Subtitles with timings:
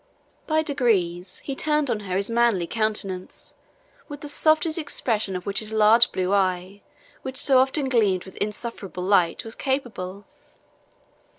[0.47, 3.53] By degrees, he turned on her his manly countenance,
[4.09, 6.81] with the softest expression of which his large blue eye,
[7.21, 10.25] which so often gleamed with insufferable light, was capable.